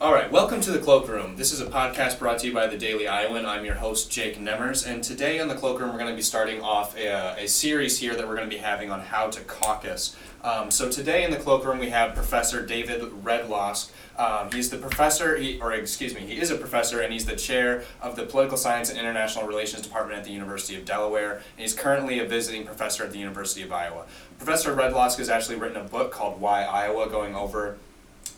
[0.00, 1.36] All right, welcome to the Cloakroom.
[1.36, 3.46] This is a podcast brought to you by the Daily Iowan.
[3.46, 6.60] I'm your host, Jake Nemmers, and today on the Cloakroom, we're going to be starting
[6.60, 10.16] off a, a series here that we're going to be having on how to caucus.
[10.42, 13.92] Um, so today in the Cloakroom, we have Professor David Redlawsk.
[14.18, 17.36] Um, he's the professor, he, or excuse me, he is a professor, and he's the
[17.36, 21.42] chair of the Political Science and International Relations Department at the University of Delaware, and
[21.58, 24.06] he's currently a visiting professor at the University of Iowa.
[24.38, 27.78] Professor Redlawsk has actually written a book called Why Iowa, going over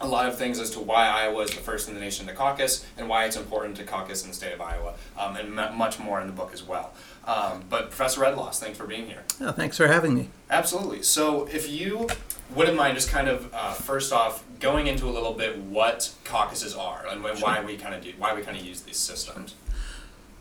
[0.00, 2.34] a lot of things as to why Iowa is the first in the nation to
[2.34, 5.76] caucus and why it's important to caucus in the state of Iowa, um, and m-
[5.76, 6.92] much more in the book as well.
[7.24, 9.24] Um, but Professor Redlawsk, thanks for being here.
[9.40, 10.28] Oh, thanks for having me.
[10.50, 11.02] Absolutely.
[11.02, 12.08] So, if you
[12.54, 16.74] wouldn't mind just kind of uh, first off going into a little bit what caucuses
[16.74, 19.54] are and why we kind of do why we kind of use these systems.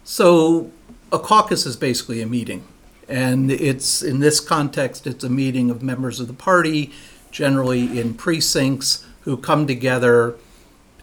[0.04, 0.72] So,
[1.12, 2.66] a caucus is basically a meeting,
[3.08, 6.91] and it's in this context, it's a meeting of members of the party,
[7.32, 10.36] generally in precincts who come together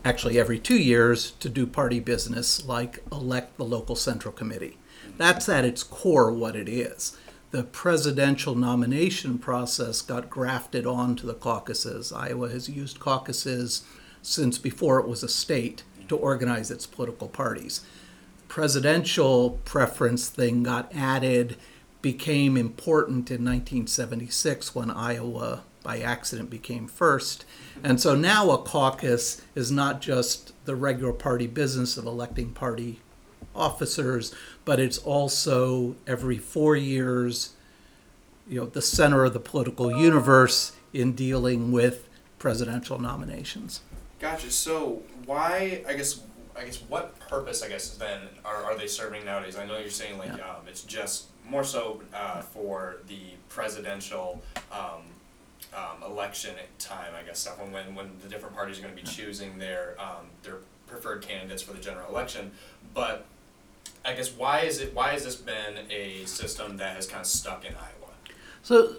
[0.04, 4.78] actually every two years to do party business, like elect the local central committee.
[5.16, 7.16] That's at its core what it is.
[7.50, 12.12] The presidential nomination process got grafted onto the caucuses.
[12.12, 13.82] Iowa has used caucuses
[14.22, 17.84] since before it was a state to organize its political parties.
[18.48, 21.56] Presidential preference thing got added,
[22.00, 27.44] became important in 1976 when Iowa by accident became first.
[27.82, 33.00] And so now a caucus is not just the regular party business of electing party
[33.54, 37.54] officers, but it's also every four years,
[38.48, 42.08] you know, the center of the political universe in dealing with
[42.38, 43.80] presidential nominations.
[44.20, 44.50] Gotcha.
[44.50, 45.84] So why?
[45.88, 46.20] I guess.
[46.54, 47.62] I guess what purpose?
[47.62, 49.56] I guess then are, are they serving nowadays?
[49.56, 50.50] I know you're saying like Yeah.
[50.50, 55.00] um, it's just more so uh, for the presidential um,
[55.74, 57.12] um, election time.
[57.18, 59.96] I guess stuff when when, when the different parties are going to be choosing their
[59.98, 60.56] um, their
[60.86, 62.52] preferred candidates for the general election.
[62.94, 63.24] But
[64.04, 64.94] I guess why is it?
[64.94, 68.02] Why has this been a system that has kind of stuck in Iowa?
[68.62, 68.94] So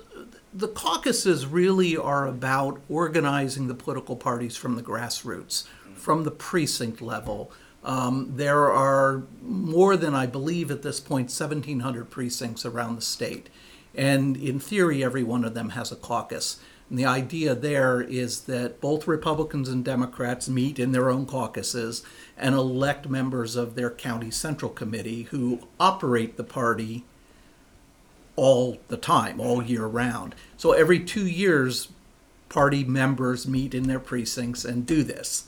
[0.54, 7.02] the caucuses really are about organizing the political parties from the grassroots, from the precinct
[7.02, 7.52] level.
[7.84, 13.50] Um, there are more than I believe at this point 1,700 precincts around the state.
[13.96, 16.60] And in theory, every one of them has a caucus.
[16.90, 22.04] And the idea there is that both Republicans and Democrats meet in their own caucuses
[22.38, 27.04] and elect members of their county central committee who operate the party
[28.36, 30.36] all the time, all year round.
[30.58, 31.90] So every two years,
[32.50, 35.46] party members meet in their precincts and do this.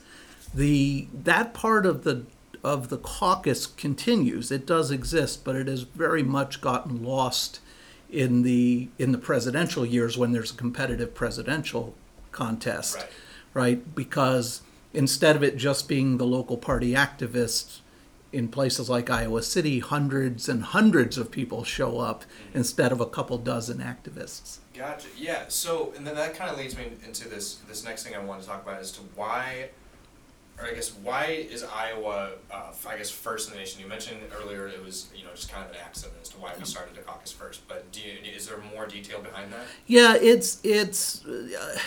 [0.54, 2.26] The that part of the
[2.64, 4.52] of the caucus continues.
[4.52, 7.60] It does exist, but it has very much gotten lost
[8.10, 11.96] in the in the presidential years when there's a competitive presidential
[12.32, 13.10] contest, Right.
[13.54, 13.96] right?
[13.96, 14.62] Because
[14.94, 17.80] instead of it just being the local party activists
[18.32, 22.58] in places like Iowa City, hundreds and hundreds of people show up mm-hmm.
[22.58, 24.58] instead of a couple dozen activists.
[24.74, 25.08] Gotcha.
[25.18, 25.46] Yeah.
[25.48, 28.42] So, and then that kind of leads me into this this next thing I want
[28.42, 29.70] to talk about as to why,
[30.60, 33.82] or I guess why is Iowa, uh, I guess first in the nation?
[33.82, 36.54] You mentioned earlier it was you know just kind of an accident as to why
[36.58, 37.68] we started the caucus first.
[37.68, 39.66] But do you, is there more detail behind that?
[39.86, 41.78] Yeah, it's it's uh,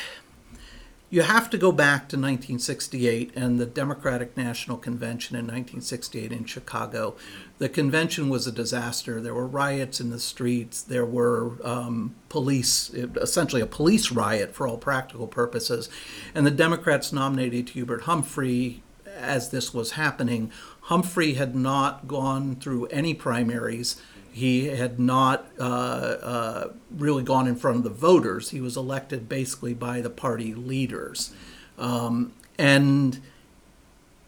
[1.11, 6.45] you have to go back to 1968 and the Democratic National Convention in 1968 in
[6.45, 7.17] Chicago.
[7.59, 9.21] The convention was a disaster.
[9.21, 10.83] There were riots in the streets.
[10.83, 15.89] There were um, police, essentially a police riot for all practical purposes.
[16.35, 20.53] And the Democrats nominated Hubert Humphrey as this was happening.
[20.83, 24.01] Humphrey had not gone through any primaries.
[24.33, 28.51] He had not uh, uh, really gone in front of the voters.
[28.51, 31.33] He was elected basically by the party leaders,
[31.79, 33.21] um, and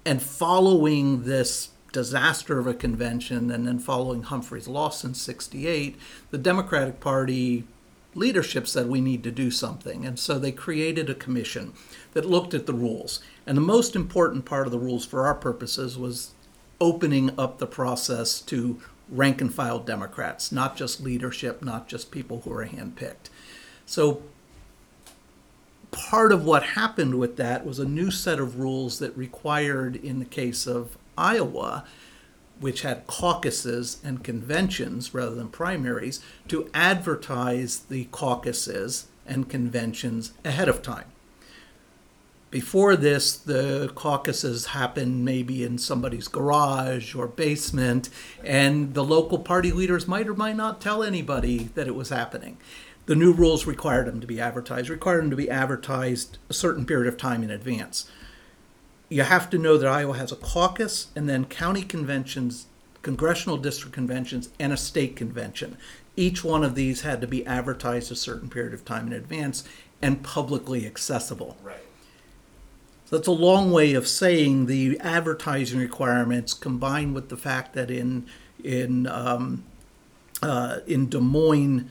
[0.05, 5.97] and following this disaster of a convention, and then following Humphrey's loss in '68,
[6.31, 7.65] the Democratic Party
[8.15, 11.73] leadership said we need to do something, and so they created a commission
[12.13, 13.21] that looked at the rules.
[13.47, 16.33] And the most important part of the rules for our purposes was
[16.81, 18.81] opening up the process to
[19.11, 23.29] rank and file Democrats, not just leadership, not just people who are handpicked.
[23.87, 24.23] So
[25.91, 30.19] part of what happened with that was a new set of rules that required, in
[30.19, 31.85] the case of Iowa,
[32.61, 40.69] which had caucuses and conventions rather than primaries, to advertise the caucuses and conventions ahead
[40.69, 41.07] of time.
[42.51, 48.09] Before this, the caucuses happened maybe in somebody's garage or basement,
[48.43, 52.57] and the local party leaders might or might not tell anybody that it was happening.
[53.07, 56.85] The new rules required them to be advertised, required them to be advertised a certain
[56.87, 58.11] period of time in advance.
[59.09, 62.67] you have to know that Iowa has a caucus and then county conventions,
[63.03, 65.77] congressional district conventions, and a state convention.
[66.17, 69.65] Each one of these had to be advertised a certain period of time in advance
[70.01, 71.57] and publicly accessible.
[71.63, 71.83] Right.
[73.11, 78.27] That's a long way of saying the advertising requirements combined with the fact that in
[78.63, 79.65] in um,
[80.43, 81.91] uh, in Des Moines,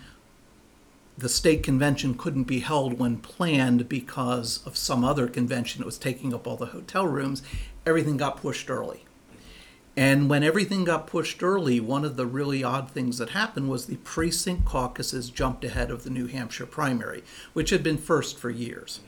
[1.18, 5.98] the state convention couldn't be held when planned because of some other convention that was
[5.98, 7.44] taking up all the hotel rooms.
[7.86, 9.04] Everything got pushed early.
[9.98, 13.88] And when everything got pushed early, one of the really odd things that happened was
[13.88, 18.50] the precinct caucuses jumped ahead of the New Hampshire primary, which had been first for
[18.50, 19.02] years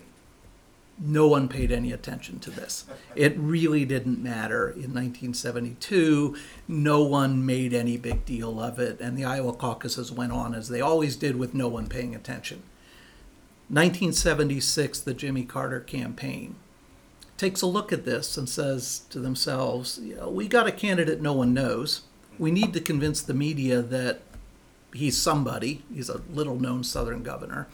[0.99, 2.85] no one paid any attention to this.
[3.15, 4.69] It really didn't matter.
[4.69, 6.35] In 1972,
[6.67, 10.69] no one made any big deal of it, and the Iowa caucuses went on as
[10.69, 12.63] they always did with no one paying attention.
[13.69, 16.55] 1976, the Jimmy Carter campaign
[17.37, 21.53] takes a look at this and says to themselves, we got a candidate no one
[21.53, 22.01] knows.
[22.37, 24.21] We need to convince the media that
[24.93, 25.83] he's somebody.
[25.91, 27.67] He's a little known Southern governor.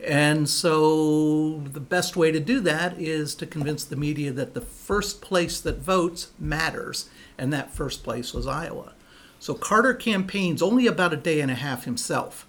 [0.00, 4.60] And so the best way to do that is to convince the media that the
[4.60, 8.94] first place that votes matters, and that first place was Iowa.
[9.40, 12.46] So Carter campaigns only about a day and a half himself,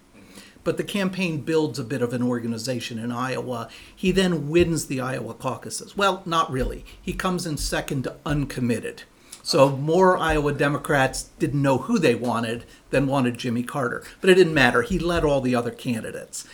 [0.63, 3.69] but the campaign builds a bit of an organization in Iowa.
[3.95, 5.97] He then wins the Iowa caucuses.
[5.97, 6.85] Well, not really.
[7.01, 9.03] He comes in second to uncommitted.
[9.41, 14.03] So more Iowa Democrats didn't know who they wanted than wanted Jimmy Carter.
[14.21, 14.81] But it didn't matter.
[14.81, 16.45] He led all the other candidates.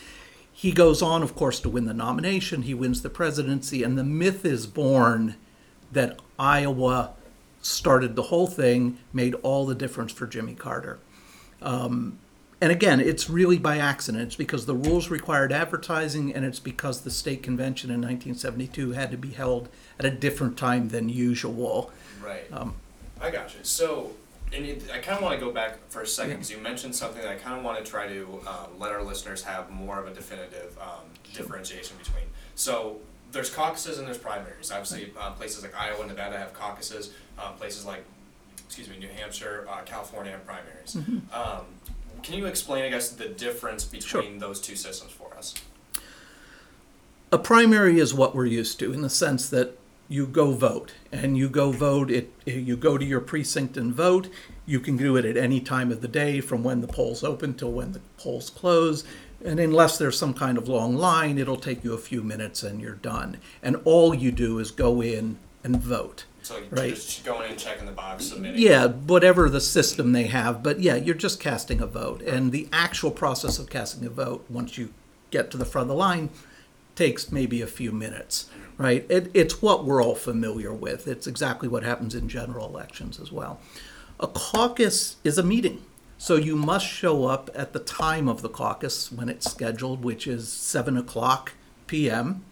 [0.58, 2.62] He goes on, of course, to win the nomination.
[2.62, 5.36] He wins the presidency, and the myth is born
[5.92, 7.12] that Iowa
[7.62, 10.98] started the whole thing, made all the difference for Jimmy Carter.
[11.62, 12.20] Um,
[12.62, 14.24] and again, it's really by accident.
[14.24, 19.12] It's because the rules required advertising, and it's because the state convention in 1972 had
[19.12, 19.68] to be held
[20.00, 21.92] at a different time than usual.
[22.24, 22.46] Right.
[22.54, 22.76] Um,
[23.20, 23.60] I got you.
[23.64, 24.12] So
[24.54, 26.96] and it, I kind of want to go back for a second because you mentioned
[26.96, 30.00] something that I kind of want to try to um, let our listeners have more
[30.00, 32.26] of a definitive um, differentiation between.
[32.56, 32.98] So
[33.32, 34.72] there's caucuses and there's primaries.
[34.72, 37.12] Obviously, um, places like Iowa and Nevada have caucuses.
[37.38, 38.04] Um, places like,
[38.66, 40.96] excuse me, New Hampshire, uh, California have primaries.
[40.96, 41.18] Mm-hmm.
[41.34, 41.66] Um,
[42.24, 44.40] can you explain, I guess, the difference between sure.
[44.40, 45.54] those two systems for us?
[47.32, 49.78] A primary is what we're used to in the sense that
[50.08, 50.94] you go vote.
[51.12, 54.30] And you go vote it you go to your precinct and vote.
[54.66, 57.54] You can do it at any time of the day from when the polls open
[57.54, 59.04] till when the polls close.
[59.44, 62.82] And unless there's some kind of long line it'll take you a few minutes and
[62.82, 63.38] you're done.
[63.62, 66.94] And all you do is go in and vote so right?
[66.94, 68.62] just going in checking the box submitting?
[68.62, 70.62] Yeah whatever the system they have.
[70.62, 72.22] But yeah you're just casting a vote.
[72.22, 74.94] And the actual process of casting a vote once you
[75.32, 76.30] get to the front of the line
[76.96, 79.06] takes maybe a few minutes right?
[79.10, 81.08] It, it's what we're all familiar with.
[81.08, 83.60] It's exactly what happens in general elections as well.
[84.20, 85.84] A caucus is a meeting.
[86.18, 90.28] So you must show up at the time of the caucus when it's scheduled, which
[90.28, 91.54] is 7 o'clock
[91.88, 92.44] p.m.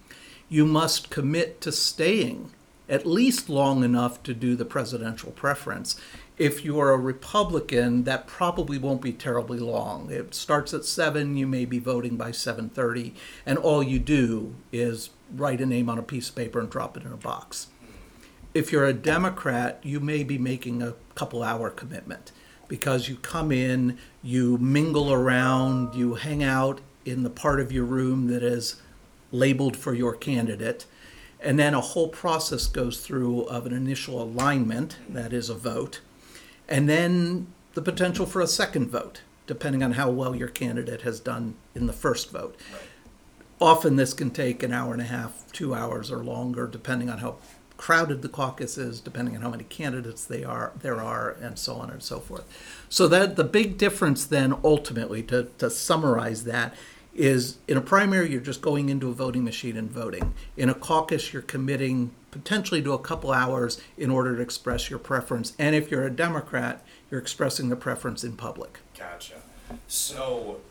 [0.50, 2.51] You must commit to staying
[2.89, 6.00] at least long enough to do the presidential preference
[6.38, 10.10] if you are a Republican, that probably won't be terribly long.
[10.12, 11.38] It starts at seven.
[11.38, 13.14] You may be voting by seven thirty,
[13.46, 16.98] and all you do is write a name on a piece of paper and drop
[16.98, 17.68] it in a box.
[18.54, 22.32] If you're a Democrat, you may be making a couple hour commitment
[22.68, 27.84] because you come in, you mingle around, you hang out in the part of your
[27.84, 28.78] room that is
[29.32, 30.86] labeled for your candidate.
[31.40, 36.00] And then a whole process goes through of an initial alignment, that is a vote,
[36.74, 41.20] and then the potential for a second vote, depending on how well your candidate has
[41.20, 42.60] done in the first vote.
[42.72, 42.82] Right.
[43.62, 47.20] Often this can take an hour and a half, two hours or longer, depending on
[47.20, 47.36] how
[47.77, 51.75] crowded the caucus is, depending on how many candidates they are there are, and so
[51.75, 52.44] on and so forth.
[52.89, 56.74] So that the big difference then ultimately to, to summarize that
[57.13, 60.34] is in a primary you're just going into a voting machine and voting.
[60.58, 65.00] In a caucus you're committing potentially to a couple hours in order to express your
[65.00, 65.54] preference.
[65.60, 68.80] And if you're a Democrat, you're expressing the preference in public.
[68.98, 69.36] Gotcha.
[69.88, 70.62] So,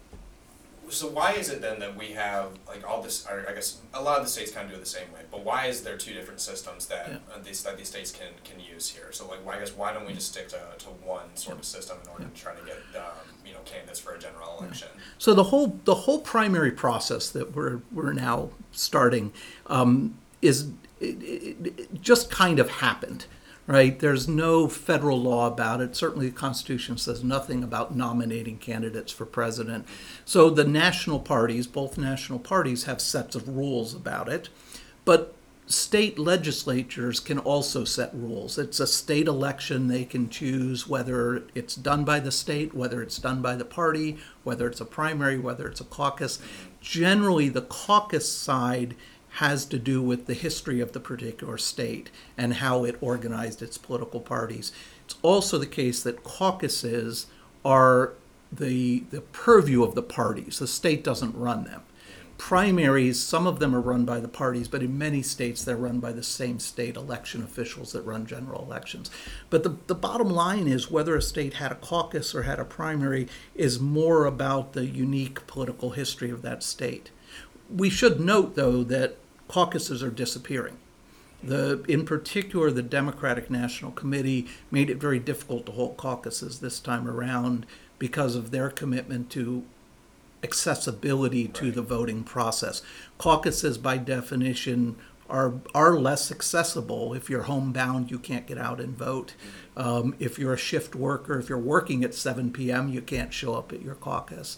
[0.91, 3.27] so why is it then that we have like all this?
[3.27, 5.21] I guess a lot of the states kind of do it the same way.
[5.31, 7.19] But why is there two different systems that yeah.
[7.45, 9.13] these that these states can can use here?
[9.13, 11.65] So like, why I guess why don't we just stick to, to one sort of
[11.65, 12.31] system in order yeah.
[12.31, 13.13] to try to get um,
[13.47, 14.89] you know candidates for a general election?
[14.95, 15.03] Yeah.
[15.19, 19.33] So the whole the whole primary process that we're we're now starting
[19.69, 20.71] um, is
[21.03, 23.27] it, it, it just kind of happened
[23.67, 24.01] right?
[24.01, 25.95] There's no federal law about it.
[25.95, 29.87] Certainly, the Constitution says nothing about nominating candidates for president.
[30.25, 34.49] So, the national parties, both national parties, have sets of rules about it.
[35.05, 35.35] But
[35.67, 38.59] state legislatures can also set rules.
[38.59, 39.89] It's a state election.
[39.89, 44.19] They can choose whether it's done by the state, whether it's done by the party,
[44.43, 46.41] whether it's a primary, whether it's a caucus.
[46.81, 48.97] Generally, the caucus side
[49.37, 53.79] has to do with the history of the particular state and how it organized its
[53.79, 54.73] political parties.
[55.05, 57.27] It's also the case that caucuses
[57.65, 58.13] are
[58.51, 60.59] the, the purview of the parties.
[60.59, 61.83] The state doesn't run them
[62.43, 66.01] primaries, some of them are run by the parties, but in many states they're run
[66.01, 69.13] by the same state election officials that run general elections.
[69.49, 72.65] But the, the bottom line is whether a state had a caucus or had a
[72.65, 77.13] primary is more about the unique political history of that state.
[77.71, 79.19] We should note, though, that
[79.53, 80.79] caucuses are disappearing.
[81.43, 86.81] The, in particular, the Democratic National Committee made it very difficult to hold caucuses this
[86.81, 87.67] time around
[87.99, 89.65] because of their commitment to
[90.43, 92.81] accessibility to the voting process.
[93.19, 94.97] Caucuses, by definition,
[95.29, 97.13] are are less accessible.
[97.13, 99.35] If you're homebound, you can't get out and vote.
[99.77, 103.55] Um, if you're a shift worker, if you're working at 7 p.m., you can't show
[103.55, 104.57] up at your caucus.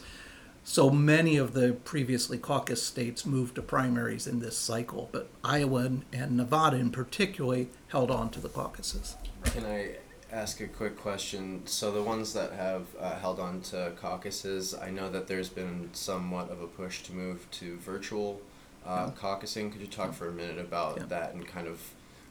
[0.66, 5.90] So many of the previously caucus states moved to primaries in this cycle, but Iowa
[6.12, 9.16] and Nevada, in particular, held on to the caucuses.
[9.44, 9.96] Can I
[10.32, 11.62] ask a quick question?
[11.66, 15.90] So the ones that have uh, held on to caucuses, I know that there's been
[15.92, 18.40] somewhat of a push to move to virtual
[18.86, 19.20] uh, Yeah.
[19.20, 19.70] caucusing.
[19.70, 21.04] Could you talk for a minute about Yeah.
[21.06, 21.80] that and kind of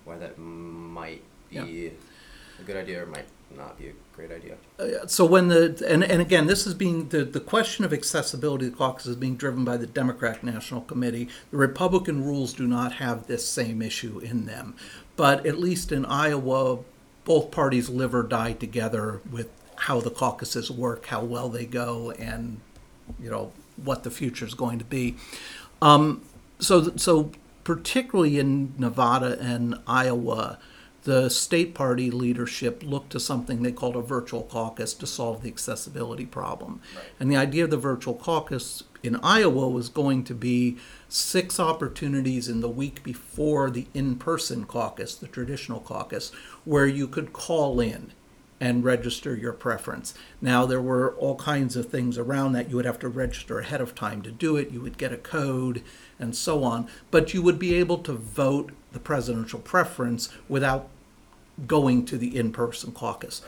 [0.06, 1.22] why that might
[1.52, 1.90] be Yeah.
[2.60, 4.55] a good idea or might not be a great idea?
[4.79, 8.69] Uh, so when the and, and again this is being the, the question of accessibility
[8.69, 11.27] the caucus is being driven by the democratic national committee.
[11.51, 14.75] The republican rules do not have this same issue in them.
[15.15, 16.79] But at least in iowa
[17.25, 22.12] both parties live or die together with how the caucuses work how well they go
[22.12, 22.60] and
[23.19, 23.51] you know
[23.83, 25.15] what the future is going to be.
[25.81, 26.22] Um,
[26.60, 27.31] so so
[27.63, 30.60] particularly in nevada and iowa
[31.03, 35.50] the state party leadership looked to something they called a virtual caucus to solve the
[35.50, 36.81] accessibility problem.
[36.95, 37.05] Right.
[37.19, 40.77] And the idea of the virtual caucus in Iowa was going to be
[41.10, 46.31] six opportunities in the week before the in person caucus, the traditional caucus,
[46.63, 48.13] where you could call in
[48.63, 50.13] and register your preference.
[50.41, 52.70] Now, there were all kinds of things around that.
[52.70, 55.17] You would have to register ahead of time to do it, you would get a
[55.17, 55.84] code,
[56.17, 56.88] and so on.
[57.12, 60.88] But you would be able to vote the presidential preference without
[61.67, 63.41] going to the in-person caucus.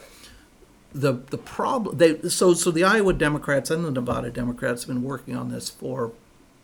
[0.94, 5.04] The the problem they so so the Iowa Democrats and the Nevada Democrats have been
[5.04, 6.12] working on this for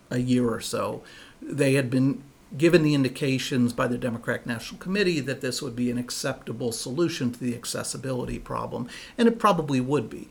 [0.10, 1.04] a year or so.
[1.42, 2.22] They had been
[2.58, 7.32] given the indications by the Democratic National Committee that this would be an acceptable solution
[7.32, 10.30] to the accessibility problem, and it probably would be.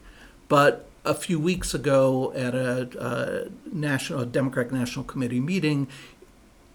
[0.48, 5.88] But a few weeks ago, at a, a national a Democratic National Committee meeting,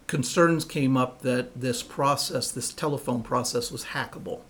[0.08, 4.42] concerns came up that this process, this telephone process, was hackable.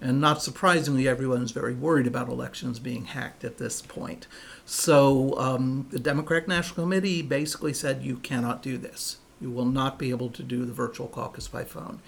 [0.00, 4.26] And not surprisingly, everyone is very worried about elections being hacked at this point.
[4.66, 9.18] So um, the Democratic National Committee basically said you cannot do this.
[9.40, 12.00] You will not be able to do the virtual caucus by phone.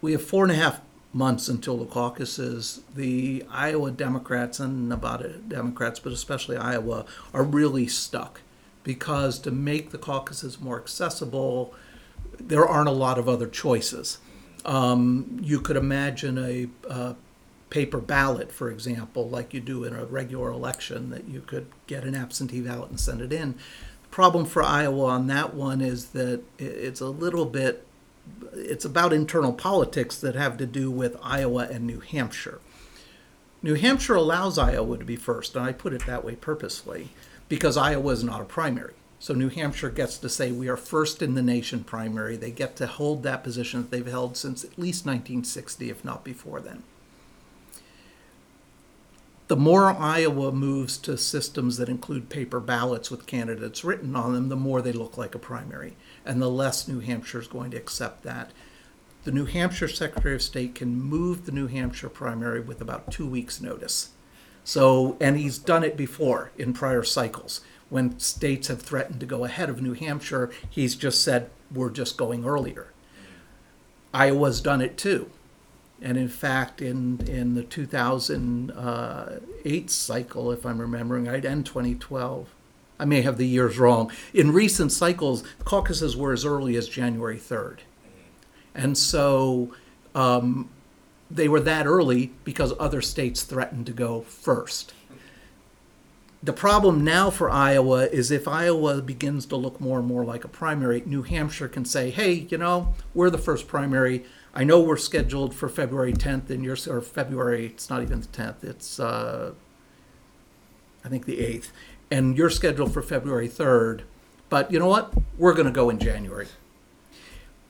[0.00, 0.80] We have four and a half
[1.12, 2.80] months until the caucuses.
[2.94, 8.40] The Iowa Democrats and Nevada Democrats, but especially Iowa, are really stuck
[8.82, 11.74] because to make the caucuses more accessible,
[12.38, 14.18] there aren't a lot of other choices.
[14.64, 17.14] Um, you could imagine a, uh
[17.70, 22.04] paper ballot, for example, like you do in a regular election, that you could get
[22.04, 23.54] an absentee ballot and send it in.
[24.10, 27.86] Problem for Iowa on that one is that it's a little bit,
[28.52, 32.60] it's about internal politics that have to do with Iowa and New Hampshire.
[33.62, 37.10] New Hampshire allows Iowa to be first, and I put it that way purposely
[37.48, 38.94] because Iowa is not a primary.
[39.18, 42.36] So New Hampshire gets to say we are first in the nation primary.
[42.36, 46.24] They get to hold that position that they've held since at least 1960, if not
[46.24, 46.82] before then.
[49.50, 54.48] The more Iowa moves to systems that include paper ballots with candidates written on them,
[54.48, 57.76] the more they look like a primary, and the less New Hampshire is going to
[57.76, 58.52] accept that.
[59.24, 63.26] The New Hampshire Secretary of State can move the New Hampshire primary with about two
[63.26, 64.10] weeks' notice.
[64.62, 67.60] So, and he's done it before in prior cycles.
[67.88, 72.16] When states have threatened to go ahead of New Hampshire, he's just said, we're just
[72.16, 72.92] going earlier.
[74.14, 75.28] Iowa's done it too.
[76.02, 82.48] And in fact, in, in the 2008 cycle, if I'm remembering right, and 2012,
[82.98, 84.10] I may have the years wrong.
[84.32, 87.78] In recent cycles, caucuses were as early as January 3rd.
[88.74, 89.74] And so
[90.14, 90.70] um,
[91.30, 94.94] they were that early because other states threatened to go first.
[96.42, 100.44] the problem now for Iowa is if Iowa begins to look more and more like
[100.44, 104.24] a primary, New Hampshire can say, hey, you know, we're the first primary.
[104.54, 108.26] I know we're scheduled for February 10th, and you're, or February, it's not even the
[108.26, 109.52] 10th, it's, uh,
[111.04, 111.70] I think the 8th,
[112.10, 114.02] and you're scheduled for February 3rd.
[114.48, 115.14] But you know what?
[115.38, 116.48] We're going to go in January.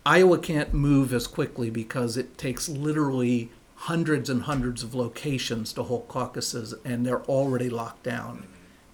[0.07, 5.83] Iowa can't move as quickly because it takes literally hundreds and hundreds of locations to
[5.83, 8.47] hold caucuses, and they're already locked down.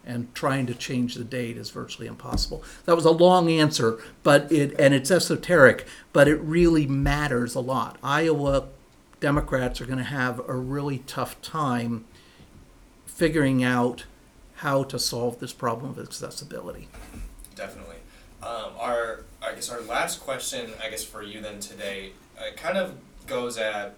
[0.06, 2.62] And trying to change the date is virtually impossible.
[2.84, 7.60] That was a long answer, but it and it's esoteric, but it really matters a
[7.60, 7.98] lot.
[8.04, 8.68] Iowa
[9.18, 12.04] Democrats are going to have a really tough time
[13.06, 14.04] figuring out
[14.56, 16.88] how to solve this problem of accessibility.
[17.54, 17.96] Definitely.
[18.42, 22.78] Um, our, I guess our last question, I guess for you then today, uh, kind
[22.78, 22.94] of
[23.26, 23.94] goes at,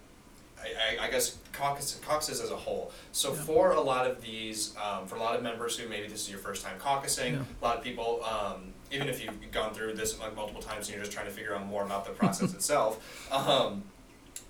[0.62, 2.92] I, I, I guess caucus, caucuses as a whole.
[3.12, 3.40] So Yeah.
[3.40, 6.30] for a lot of these, um, for a lot of members who maybe this is
[6.30, 7.42] your first time caucusing, Yeah.
[7.60, 10.94] a lot of people, um, even if you've gone through this like multiple times and
[10.96, 12.98] you're just trying to figure out more about the process itself,
[13.32, 13.82] um,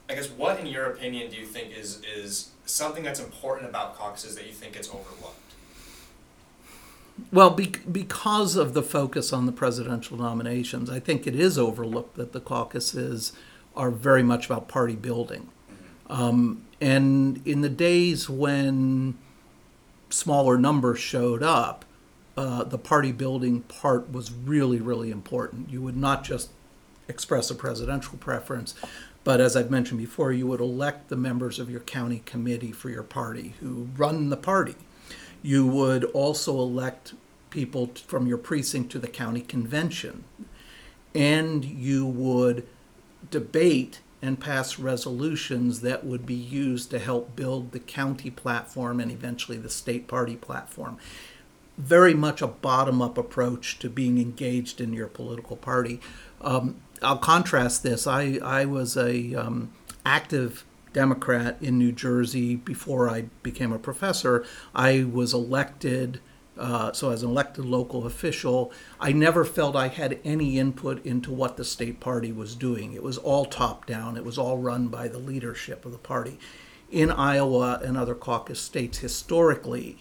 [0.09, 3.97] I guess what in your opinion do you think is is something that's important about
[3.97, 5.35] caucuses that you think gets overlooked?
[7.33, 12.17] Well, be, because of the focus on the presidential nominations, I think it is overlooked
[12.17, 13.33] that the caucuses
[13.77, 15.49] are very much about party building.
[16.09, 19.19] Um, and in the days when
[20.11, 21.85] smaller numbers showed up,
[22.37, 25.71] uh, the party building part was really, really important.
[25.71, 26.51] You would not just
[27.09, 28.75] express a presidential preference,
[29.25, 32.91] but as I've mentioned before, you would elect the members of your county committee for
[32.91, 34.77] your party who run the party.
[35.43, 37.15] You would also elect
[37.51, 40.25] people from your precinct to the county convention.
[41.15, 42.67] And you would
[43.31, 49.11] debate and pass resolutions that would be used to help build the county platform and
[49.11, 50.99] eventually the state party platform.
[51.77, 56.01] Very much a bottom up approach to being engaged in your political party.
[56.41, 58.07] Um, I'll contrast this.
[58.07, 59.71] I, I was a um,
[60.05, 64.45] active Democrat in New Jersey before I became a professor.
[64.75, 66.21] I was elected,
[66.59, 71.31] uh, so as an elected local official, I never felt I had any input into
[71.31, 72.93] what the state party was doing.
[72.93, 76.39] It was all top down, it was all run by the leadership of the party.
[76.91, 79.99] In Iowa and other caucus states, historically,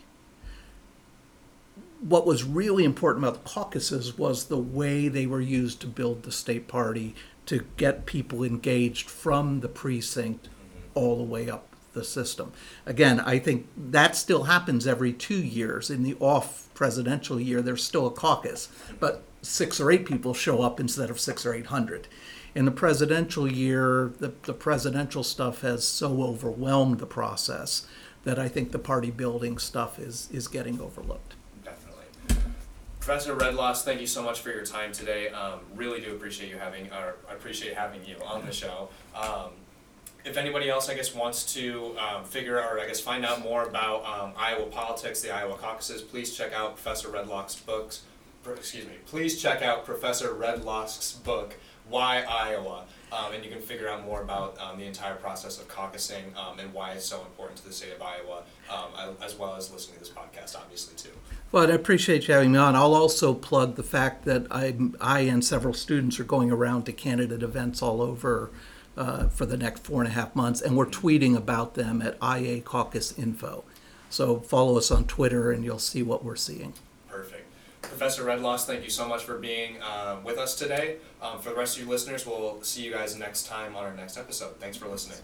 [1.99, 6.23] what was really important about the caucuses was the way they were used to build
[6.23, 7.15] the state party
[7.45, 10.47] to get people engaged from the precinct
[10.93, 11.66] all the way up
[11.97, 12.53] the system.
[12.85, 15.89] Again, I think that still happens every two years.
[15.89, 20.61] In the off presidential year, there's still a caucus, but six or eight people show
[20.61, 22.07] up instead of six or eight hundred.
[22.55, 27.85] In the presidential year, the, the presidential stuff has so overwhelmed the process
[28.23, 31.35] that I think the party building stuff is, is getting overlooked.
[31.63, 32.05] Definitely.
[32.99, 35.29] Professor Redlawsk, thank you so much for your time today.
[35.29, 38.89] Um, really do appreciate you having, or appreciate having you on the show.
[39.15, 39.51] Um,
[40.27, 43.41] if anybody else, I guess, wants to um, figure out, or I guess find out
[43.41, 48.01] more about um, Iowa politics, the Iowa caucuses, please check out Professor Redlawsk's books.
[48.45, 48.93] Excuse me.
[49.05, 51.55] Please check out Professor Redlawsk's book,
[51.89, 55.67] Why Iowa, um, and you can figure out more about um, the entire process of
[55.67, 59.55] caucusing um, and why it's so important to the state of Iowa, um, as well
[59.55, 61.15] as listening to this podcast, obviously too.
[61.51, 62.75] Well, I appreciate you having me on.
[62.75, 66.93] I'll also plug the fact that I, I and several students are going around to
[66.93, 68.49] candidate events all over
[68.97, 72.17] uh, for the next four and a half months, and we're tweeting about them at
[72.21, 73.63] IA Caucus Info.
[74.09, 76.73] So follow us on Twitter, and you'll see what we're seeing.
[77.07, 77.45] Perfect.
[77.81, 80.97] Professor Redlawsk, thank you so much for being uh, with us today.
[81.21, 83.93] Um, for the rest of you listeners, we'll see you guys next time on our
[83.93, 84.59] next episode.
[84.59, 85.19] Thanks for listening.